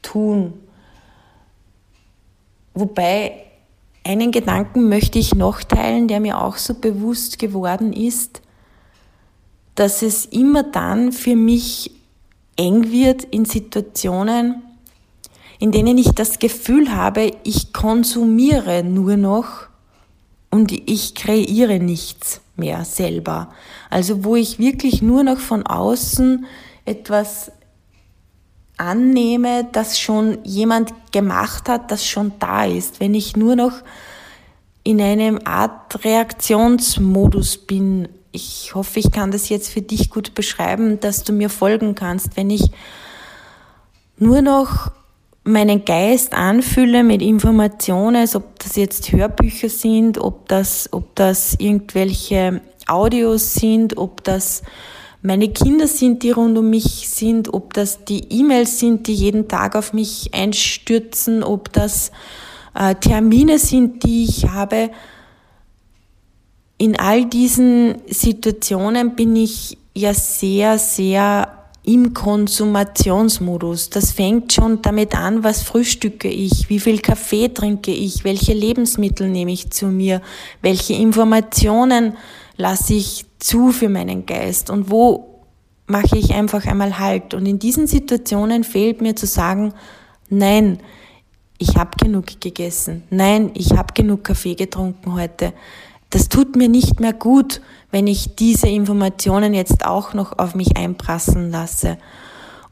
Tun. 0.00 0.54
Wobei 2.72 3.44
einen 4.04 4.30
Gedanken 4.30 4.88
möchte 4.88 5.18
ich 5.18 5.34
noch 5.34 5.62
teilen, 5.62 6.08
der 6.08 6.20
mir 6.20 6.40
auch 6.40 6.56
so 6.58 6.74
bewusst 6.74 7.38
geworden 7.38 7.92
ist, 7.92 8.42
dass 9.74 10.02
es 10.02 10.26
immer 10.26 10.62
dann 10.62 11.10
für 11.10 11.36
mich 11.36 11.90
eng 12.56 12.90
wird 12.92 13.24
in 13.24 13.44
Situationen, 13.44 14.62
in 15.58 15.72
denen 15.72 15.98
ich 15.98 16.10
das 16.10 16.38
Gefühl 16.38 16.94
habe, 16.94 17.32
ich 17.42 17.72
konsumiere 17.72 18.84
nur 18.84 19.16
noch 19.16 19.68
und 20.50 20.70
ich 20.72 21.14
kreiere 21.14 21.80
nichts 21.80 22.40
mehr 22.56 22.84
selber. 22.84 23.52
Also 23.90 24.24
wo 24.24 24.36
ich 24.36 24.58
wirklich 24.58 25.02
nur 25.02 25.24
noch 25.24 25.38
von 25.38 25.66
außen 25.66 26.46
etwas 26.84 27.50
annehme, 28.76 29.68
das 29.70 30.00
schon 30.00 30.38
jemand 30.44 30.92
gemacht 31.12 31.68
hat, 31.68 31.90
das 31.90 32.06
schon 32.06 32.32
da 32.38 32.64
ist. 32.64 33.00
Wenn 33.00 33.14
ich 33.14 33.36
nur 33.36 33.56
noch 33.56 33.72
in 34.82 35.00
einem 35.00 35.38
Art 35.44 36.04
Reaktionsmodus 36.04 37.58
bin, 37.58 38.08
ich 38.32 38.74
hoffe, 38.74 38.98
ich 38.98 39.12
kann 39.12 39.30
das 39.30 39.48
jetzt 39.48 39.70
für 39.70 39.80
dich 39.80 40.10
gut 40.10 40.34
beschreiben, 40.34 40.98
dass 40.98 41.22
du 41.22 41.32
mir 41.32 41.48
folgen 41.48 41.94
kannst. 41.94 42.36
Wenn 42.36 42.50
ich 42.50 42.70
nur 44.18 44.42
noch 44.42 44.90
meinen 45.44 45.84
Geist 45.84 46.32
anfülle 46.32 47.04
mit 47.04 47.22
Informationen, 47.22 48.28
ob 48.34 48.58
das 48.58 48.76
jetzt 48.76 49.12
Hörbücher 49.12 49.68
sind, 49.68 50.18
ob 50.18 50.48
das, 50.48 50.88
ob 50.92 51.14
das 51.14 51.54
irgendwelche 51.58 52.60
Audios 52.86 53.54
sind, 53.54 53.96
ob 53.96 54.24
das 54.24 54.62
meine 55.24 55.48
Kinder 55.48 55.88
sind, 55.88 56.22
die 56.22 56.32
rund 56.32 56.58
um 56.58 56.68
mich 56.68 57.08
sind, 57.08 57.52
ob 57.54 57.72
das 57.72 58.04
die 58.04 58.30
E-Mails 58.30 58.78
sind, 58.78 59.06
die 59.06 59.14
jeden 59.14 59.48
Tag 59.48 59.74
auf 59.74 59.94
mich 59.94 60.34
einstürzen, 60.34 61.42
ob 61.42 61.72
das 61.72 62.12
äh, 62.74 62.94
Termine 62.94 63.58
sind, 63.58 64.04
die 64.04 64.24
ich 64.24 64.50
habe. 64.50 64.90
In 66.76 66.98
all 66.98 67.24
diesen 67.24 68.02
Situationen 68.06 69.16
bin 69.16 69.34
ich 69.34 69.78
ja 69.94 70.12
sehr, 70.12 70.78
sehr 70.78 71.48
im 71.84 72.12
Konsumationsmodus. 72.12 73.88
Das 73.88 74.12
fängt 74.12 74.52
schon 74.52 74.82
damit 74.82 75.16
an, 75.16 75.42
was 75.42 75.62
frühstücke 75.62 76.28
ich, 76.28 76.68
wie 76.68 76.80
viel 76.80 76.98
Kaffee 76.98 77.48
trinke 77.48 77.92
ich, 77.92 78.24
welche 78.24 78.52
Lebensmittel 78.52 79.30
nehme 79.30 79.52
ich 79.52 79.70
zu 79.70 79.86
mir, 79.86 80.20
welche 80.60 80.92
Informationen 80.92 82.18
lasse 82.58 82.92
ich 82.92 83.24
zu 83.44 83.72
für 83.72 83.90
meinen 83.90 84.24
Geist 84.24 84.70
und 84.70 84.90
wo 84.90 85.42
mache 85.86 86.16
ich 86.16 86.32
einfach 86.32 86.64
einmal 86.64 86.98
Halt. 86.98 87.34
Und 87.34 87.44
in 87.44 87.58
diesen 87.58 87.86
Situationen 87.86 88.64
fehlt 88.64 89.02
mir 89.02 89.14
zu 89.16 89.26
sagen, 89.26 89.74
nein, 90.30 90.78
ich 91.58 91.76
habe 91.76 91.90
genug 92.02 92.40
gegessen, 92.40 93.02
nein, 93.10 93.50
ich 93.52 93.72
habe 93.76 93.92
genug 93.92 94.24
Kaffee 94.24 94.54
getrunken 94.54 95.12
heute. 95.12 95.52
Das 96.08 96.30
tut 96.30 96.56
mir 96.56 96.70
nicht 96.70 97.00
mehr 97.00 97.12
gut, 97.12 97.60
wenn 97.90 98.06
ich 98.06 98.34
diese 98.34 98.68
Informationen 98.68 99.52
jetzt 99.52 99.84
auch 99.84 100.14
noch 100.14 100.38
auf 100.38 100.54
mich 100.54 100.78
einprassen 100.78 101.50
lasse. 101.50 101.98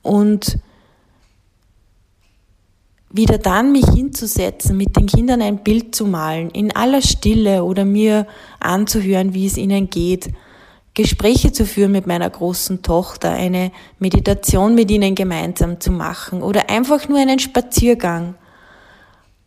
Und 0.00 0.58
wieder 3.10 3.36
dann 3.36 3.72
mich 3.72 3.84
hinzusetzen, 3.88 4.78
mit 4.78 4.96
den 4.96 5.06
Kindern 5.06 5.42
ein 5.42 5.62
Bild 5.62 5.94
zu 5.94 6.06
malen, 6.06 6.48
in 6.48 6.74
aller 6.74 7.02
Stille 7.02 7.62
oder 7.62 7.84
mir 7.84 8.26
anzuhören, 8.58 9.34
wie 9.34 9.46
es 9.46 9.58
ihnen 9.58 9.90
geht, 9.90 10.30
Gespräche 10.94 11.52
zu 11.52 11.64
führen 11.64 11.92
mit 11.92 12.06
meiner 12.06 12.28
großen 12.28 12.82
Tochter, 12.82 13.30
eine 13.30 13.72
Meditation 13.98 14.74
mit 14.74 14.90
ihnen 14.90 15.14
gemeinsam 15.14 15.80
zu 15.80 15.90
machen 15.90 16.42
oder 16.42 16.68
einfach 16.68 17.08
nur 17.08 17.18
einen 17.18 17.38
Spaziergang 17.38 18.34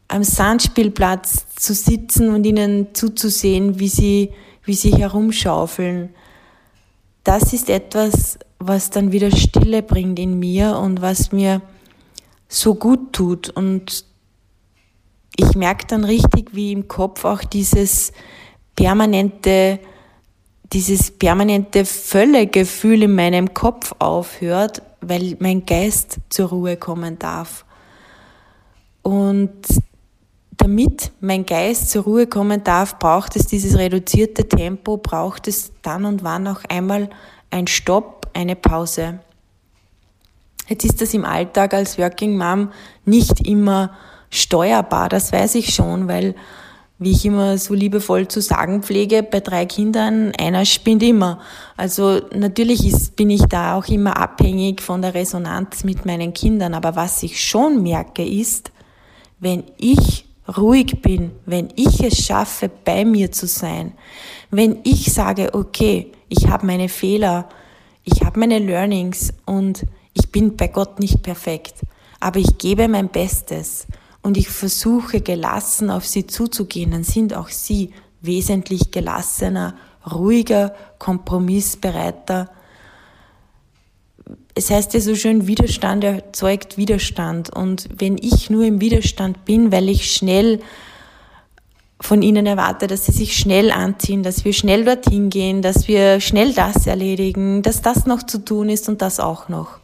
am 0.08 0.24
Sandspielplatz 0.24 1.48
zu 1.56 1.74
sitzen 1.74 2.30
und 2.30 2.46
ihnen 2.46 2.94
zuzusehen, 2.94 3.80
wie 3.80 3.88
sie, 3.88 4.32
wie 4.64 4.74
sie 4.74 4.96
herumschaufeln. 4.96 6.10
Das 7.24 7.54
ist 7.54 7.70
etwas, 7.70 8.38
was 8.60 8.90
dann 8.90 9.12
wieder 9.12 9.32
Stille 9.32 9.82
bringt 9.82 10.20
in 10.20 10.40
mir 10.40 10.78
und 10.78 11.02
was 11.02 11.32
mir 11.32 11.62
so 12.48 12.76
gut 12.76 13.14
tut. 13.14 13.50
Und 13.50 14.06
ich 15.36 15.56
merke 15.56 15.86
dann 15.88 16.04
richtig, 16.04 16.56
wie 16.56 16.72
im 16.72 16.88
Kopf 16.88 17.26
auch 17.26 17.44
dieses 17.44 18.14
permanente, 18.76 19.80
dieses 20.76 21.10
permanente 21.10 21.86
Völlegefühl 21.86 23.04
in 23.04 23.16
meinem 23.16 23.54
Kopf 23.54 23.96
aufhört, 24.00 24.82
weil 25.00 25.38
mein 25.40 25.66
Geist 25.66 26.18
zur 26.28 26.50
Ruhe 26.50 26.76
kommen 26.76 27.18
darf. 27.18 27.64
Und 29.02 29.54
damit 30.58 31.14
mein 31.22 31.46
Geist 31.46 31.92
zur 31.92 32.04
Ruhe 32.04 32.28
kommen 32.28 32.62
darf, 32.66 33.00
braucht 33.00 33.38
es 33.38 33.48
dieses 33.48 33.78
reduzierte 33.78 34.50
Tempo, 34.50 34.98
braucht 34.98 35.48
es 35.48 35.72
dann 35.82 36.04
und 36.04 36.26
wann 36.26 36.46
auch 36.46 36.66
einmal 36.68 37.10
ein 37.52 37.68
Stopp, 37.68 38.28
eine 38.34 38.58
Pause. 38.58 39.20
Jetzt 40.68 40.84
ist 40.84 41.02
das 41.02 41.14
im 41.14 41.24
Alltag 41.24 41.74
als 41.74 41.98
Working 41.98 42.36
Mom 42.36 42.74
nicht 43.06 43.48
immer 43.48 43.96
steuerbar, 44.30 45.08
das 45.08 45.32
weiß 45.32 45.56
ich 45.56 45.74
schon, 45.74 46.10
weil, 46.10 46.36
wie 46.98 47.12
ich 47.12 47.26
immer 47.26 47.58
so 47.58 47.74
liebevoll 47.74 48.28
zu 48.28 48.42
sagen 48.42 48.82
pflege, 48.82 49.22
bei 49.22 49.42
drei 49.42 49.66
Kindern, 49.66 50.32
einer 50.40 50.64
spinnt 50.64 51.04
immer. 51.04 51.40
Also 51.76 52.22
natürlich 52.34 52.88
ist, 52.88 53.18
bin 53.18 53.30
ich 53.30 53.44
da 53.44 53.76
auch 53.76 53.86
immer 53.88 54.18
abhängig 54.18 54.82
von 54.82 55.02
der 55.02 55.14
Resonanz 55.14 55.84
mit 55.84 56.06
meinen 56.06 56.34
Kindern, 56.34 56.74
aber 56.74 56.96
was 56.96 57.22
ich 57.24 57.44
schon 57.44 57.84
merke 57.84 58.26
ist, 58.26 58.72
wenn 59.40 59.64
ich 59.78 60.26
ruhig 60.58 61.02
bin, 61.02 61.32
wenn 61.46 61.70
ich 61.76 62.02
es 62.02 62.24
schaffe, 62.24 62.70
bei 62.70 63.04
mir 63.04 63.32
zu 63.32 63.48
sein, 63.48 63.92
wenn 64.52 64.78
ich 64.84 65.12
sage, 65.12 65.54
okay, 65.54 66.12
ich 66.30 66.48
habe 66.48 66.66
meine 66.66 66.88
Fehler, 66.88 67.50
ich 68.04 68.24
habe 68.24 68.40
meine 68.40 68.60
Learnings 68.60 69.34
und 69.46 69.86
ich 70.14 70.32
bin 70.32 70.56
bei 70.56 70.68
Gott 70.68 71.00
nicht 71.00 71.24
perfekt, 71.24 71.74
aber 72.22 72.40
ich 72.40 72.58
gebe 72.58 72.88
mein 72.88 73.10
Bestes 73.10 73.86
und 74.26 74.38
ich 74.38 74.50
versuche 74.50 75.22
gelassen 75.22 75.90
auf 75.90 76.06
sie 76.06 76.26
zuzugehen, 76.26 76.92
dann 76.92 77.04
sind 77.04 77.36
auch 77.36 77.50
sie 77.50 77.92
wesentlich 78.22 78.92
gelassener, 78.92 79.76
ruhiger, 80.12 80.74
kompromissbereiter, 80.98 82.50
es 84.56 84.70
heißt 84.70 84.94
ja 84.94 85.02
so 85.02 85.16
schön, 85.16 85.48
Widerstand 85.48 86.04
erzeugt 86.04 86.78
Widerstand. 86.78 87.50
Und 87.50 87.90
wenn 87.98 88.18
ich 88.18 88.50
nur 88.50 88.64
im 88.64 88.80
Widerstand 88.80 89.44
bin, 89.44 89.72
weil 89.72 89.90
ich 89.90 90.14
schnell 90.14 90.62
von 92.00 92.22
ihnen 92.22 92.46
erwarte, 92.46 92.88
dass 92.88 93.06
sie 93.06 93.12
sich 93.12 93.36
schnell 93.36 93.70
anziehen, 93.70 94.24
dass 94.24 94.46
wir 94.46 94.54
schnell 94.54 94.86
dorthin 94.86 95.30
gehen, 95.30 95.62
dass 95.62 95.88
wir 95.88 96.22
schnell 96.22 96.54
das 96.54 96.88
erledigen, 96.88 97.62
dass 97.62 97.82
das 97.82 98.06
noch 98.06 98.24
zu 98.24 98.44
tun 98.44 98.70
ist 98.70 98.88
und 98.88 99.02
das 99.02 99.20
auch 99.20 99.50
noch. 99.50 99.80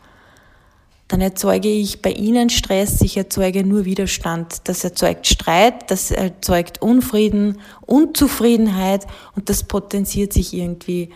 Dann 1.12 1.20
erzeuge 1.20 1.68
ich 1.68 2.02
bei 2.02 2.14
ihnen 2.14 2.50
Stress, 2.50 3.02
ich 3.02 3.18
erzeuge 3.18 3.66
nur 3.66 3.84
Widerstand. 3.84 4.62
Das 4.70 4.86
erzeugt 4.86 5.28
Streit, 5.28 5.92
das 5.92 6.10
erzeugt 6.10 6.82
Unfrieden, 6.82 7.60
Unzufriedenheit 7.82 9.06
und 9.36 9.50
das 9.50 9.66
potenziert 9.66 10.32
sich 10.32 10.54
irgendwie. 10.54 11.10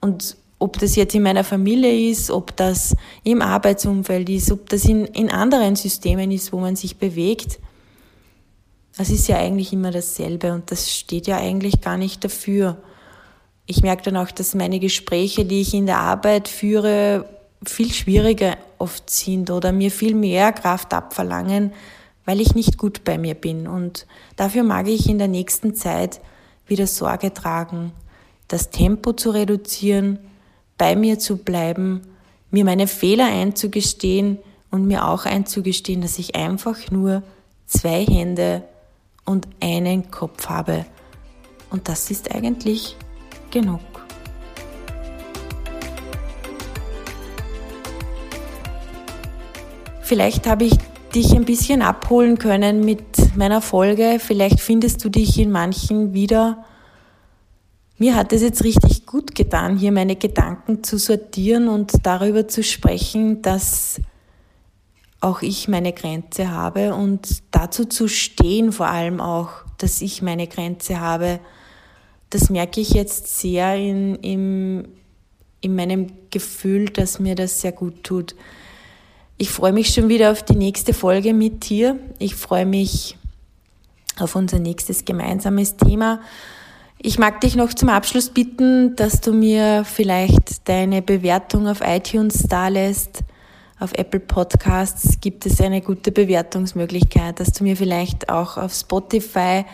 Und 0.00 0.38
ob 0.58 0.78
das 0.78 0.96
jetzt 0.96 1.14
in 1.14 1.22
meiner 1.22 1.44
Familie 1.44 2.10
ist, 2.10 2.30
ob 2.30 2.56
das 2.56 2.96
im 3.22 3.42
Arbeitsumfeld 3.42 4.30
ist, 4.30 4.50
ob 4.50 4.70
das 4.70 4.86
in, 4.86 5.04
in 5.04 5.30
anderen 5.30 5.76
Systemen 5.76 6.30
ist, 6.30 6.54
wo 6.54 6.60
man 6.60 6.74
sich 6.74 6.96
bewegt. 6.96 7.60
Das 8.96 9.10
ist 9.10 9.28
ja 9.28 9.36
eigentlich 9.36 9.74
immer 9.74 9.90
dasselbe 9.90 10.54
und 10.54 10.70
das 10.70 10.90
steht 10.90 11.26
ja 11.26 11.36
eigentlich 11.36 11.82
gar 11.82 11.98
nicht 11.98 12.24
dafür. 12.24 12.78
Ich 13.66 13.82
merke 13.82 14.04
dann 14.04 14.16
auch, 14.16 14.30
dass 14.30 14.54
meine 14.54 14.80
Gespräche, 14.80 15.44
die 15.44 15.60
ich 15.60 15.74
in 15.74 15.84
der 15.84 15.98
Arbeit 15.98 16.48
führe, 16.48 17.26
viel 17.68 17.92
schwieriger 17.92 18.56
oft 18.78 19.10
sind 19.10 19.50
oder 19.50 19.72
mir 19.72 19.90
viel 19.90 20.14
mehr 20.14 20.52
Kraft 20.52 20.92
abverlangen, 20.92 21.72
weil 22.24 22.40
ich 22.40 22.54
nicht 22.54 22.78
gut 22.78 23.04
bei 23.04 23.18
mir 23.18 23.34
bin. 23.34 23.66
Und 23.66 24.06
dafür 24.36 24.62
mag 24.62 24.88
ich 24.88 25.08
in 25.08 25.18
der 25.18 25.28
nächsten 25.28 25.74
Zeit 25.74 26.20
wieder 26.66 26.86
Sorge 26.86 27.32
tragen, 27.32 27.92
das 28.48 28.70
Tempo 28.70 29.12
zu 29.12 29.30
reduzieren, 29.30 30.18
bei 30.78 30.96
mir 30.96 31.18
zu 31.18 31.36
bleiben, 31.36 32.02
mir 32.50 32.64
meine 32.64 32.86
Fehler 32.86 33.26
einzugestehen 33.26 34.38
und 34.70 34.86
mir 34.86 35.06
auch 35.06 35.24
einzugestehen, 35.24 36.00
dass 36.00 36.18
ich 36.18 36.34
einfach 36.34 36.90
nur 36.90 37.22
zwei 37.66 38.04
Hände 38.04 38.62
und 39.24 39.48
einen 39.60 40.10
Kopf 40.10 40.48
habe. 40.48 40.86
Und 41.70 41.88
das 41.88 42.10
ist 42.10 42.34
eigentlich 42.34 42.96
genug. 43.50 43.93
Vielleicht 50.14 50.46
habe 50.46 50.62
ich 50.62 50.74
dich 51.12 51.32
ein 51.32 51.44
bisschen 51.44 51.82
abholen 51.82 52.38
können 52.38 52.84
mit 52.84 53.02
meiner 53.34 53.60
Folge. 53.60 54.18
Vielleicht 54.20 54.60
findest 54.60 55.04
du 55.04 55.08
dich 55.08 55.40
in 55.40 55.50
manchen 55.50 56.12
wieder 56.12 56.64
mir 57.98 58.14
hat 58.14 58.32
es 58.32 58.40
jetzt 58.40 58.62
richtig 58.62 59.06
gut 59.06 59.34
getan, 59.34 59.76
hier 59.76 59.90
meine 59.90 60.14
Gedanken 60.14 60.84
zu 60.84 60.98
sortieren 60.98 61.66
und 61.66 62.06
darüber 62.06 62.46
zu 62.46 62.62
sprechen, 62.62 63.42
dass 63.42 64.00
auch 65.20 65.42
ich 65.42 65.66
meine 65.66 65.92
Grenze 65.92 66.48
habe 66.52 66.94
und 66.94 67.42
dazu 67.50 67.84
zu 67.84 68.06
stehen 68.06 68.70
vor 68.70 68.86
allem 68.86 69.20
auch, 69.20 69.48
dass 69.78 70.00
ich 70.00 70.22
meine 70.22 70.46
Grenze 70.46 71.00
habe. 71.00 71.40
Das 72.30 72.50
merke 72.50 72.80
ich 72.80 72.90
jetzt 72.90 73.40
sehr 73.40 73.74
in, 73.74 74.14
in, 74.14 74.88
in 75.60 75.74
meinem 75.74 76.06
Gefühl, 76.30 76.84
dass 76.84 77.18
mir 77.18 77.34
das 77.34 77.62
sehr 77.62 77.72
gut 77.72 78.04
tut. 78.04 78.36
Ich 79.36 79.50
freue 79.50 79.72
mich 79.72 79.92
schon 79.92 80.08
wieder 80.08 80.30
auf 80.30 80.44
die 80.44 80.54
nächste 80.54 80.94
Folge 80.94 81.34
mit 81.34 81.68
dir. 81.68 81.98
Ich 82.20 82.36
freue 82.36 82.66
mich 82.66 83.18
auf 84.20 84.36
unser 84.36 84.60
nächstes 84.60 85.04
gemeinsames 85.04 85.76
Thema. 85.76 86.20
Ich 86.98 87.18
mag 87.18 87.40
dich 87.40 87.56
noch 87.56 87.74
zum 87.74 87.88
Abschluss 87.88 88.30
bitten, 88.30 88.94
dass 88.94 89.20
du 89.20 89.32
mir 89.32 89.84
vielleicht 89.84 90.68
deine 90.68 91.02
Bewertung 91.02 91.66
auf 91.66 91.80
iTunes 91.84 92.44
dalässt. 92.44 93.24
Auf 93.80 93.92
Apple 93.94 94.20
Podcasts 94.20 95.20
gibt 95.20 95.46
es 95.46 95.60
eine 95.60 95.80
gute 95.80 96.12
Bewertungsmöglichkeit, 96.12 97.40
dass 97.40 97.50
du 97.50 97.64
mir 97.64 97.76
vielleicht 97.76 98.28
auch 98.28 98.56
auf 98.56 98.72
Spotify 98.72 99.64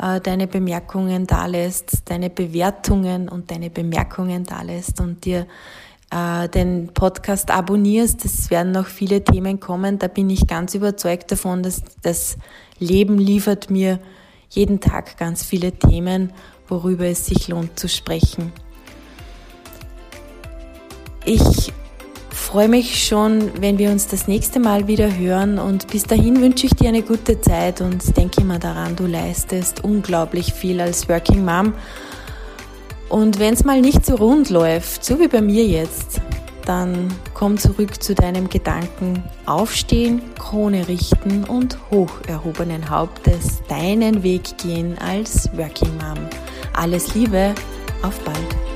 äh, 0.00 0.20
deine 0.22 0.46
Bemerkungen 0.46 1.26
dalässt, 1.26 1.98
deine 2.06 2.30
Bewertungen 2.30 3.28
und 3.28 3.50
deine 3.50 3.68
Bemerkungen 3.68 4.44
dalässt 4.44 5.00
und 5.00 5.26
dir 5.26 5.46
äh, 6.12 6.48
den 6.48 6.88
Podcast 6.92 7.50
abonnierst. 7.50 8.24
Es 8.24 8.50
werden 8.50 8.72
noch 8.72 8.86
viele 8.86 9.24
Themen 9.24 9.58
kommen. 9.58 9.98
Da 9.98 10.08
bin 10.08 10.28
ich 10.30 10.46
ganz 10.46 10.74
überzeugt 10.74 11.32
davon, 11.32 11.62
dass 11.62 11.82
das 12.02 12.36
Leben 12.78 13.18
liefert 13.18 13.70
mir 13.70 13.98
jeden 14.50 14.80
Tag 14.80 15.16
ganz 15.16 15.42
viele 15.42 15.72
Themen, 15.72 16.32
worüber 16.68 17.06
es 17.06 17.26
sich 17.26 17.48
lohnt 17.48 17.78
zu 17.78 17.88
sprechen. 17.88 18.52
Ich 21.24 21.72
freue 22.30 22.68
mich 22.68 23.06
schon, 23.06 23.62
wenn 23.62 23.78
wir 23.78 23.90
uns 23.90 24.08
das 24.08 24.28
nächste 24.28 24.60
Mal 24.60 24.88
wieder 24.88 25.16
hören 25.16 25.58
und 25.58 25.86
bis 25.88 26.02
dahin 26.02 26.42
wünsche 26.42 26.66
ich 26.66 26.74
dir 26.74 26.88
eine 26.88 27.02
gute 27.02 27.40
Zeit 27.40 27.80
und 27.80 28.16
denke 28.16 28.42
immer 28.42 28.58
daran, 28.58 28.96
du 28.96 29.06
leistest 29.06 29.84
unglaublich 29.84 30.52
viel 30.52 30.80
als 30.80 31.08
Working 31.08 31.44
Mom. 31.44 31.72
Und 33.12 33.38
wenn 33.38 33.52
es 33.52 33.62
mal 33.62 33.82
nicht 33.82 34.06
so 34.06 34.14
rund 34.14 34.48
läuft, 34.48 35.04
so 35.04 35.20
wie 35.20 35.28
bei 35.28 35.42
mir 35.42 35.66
jetzt, 35.66 36.22
dann 36.64 37.12
komm 37.34 37.58
zurück 37.58 38.02
zu 38.02 38.14
deinem 38.14 38.48
Gedanken, 38.48 39.22
aufstehen, 39.44 40.22
Krone 40.38 40.88
richten 40.88 41.44
und 41.44 41.76
hoch 41.90 42.22
erhobenen 42.26 42.88
Hauptes 42.88 43.60
deinen 43.68 44.22
Weg 44.22 44.56
gehen 44.56 44.96
als 44.98 45.50
Working 45.58 45.94
Mom. 45.98 46.26
Alles 46.72 47.14
Liebe, 47.14 47.54
auf 48.00 48.18
bald. 48.20 48.71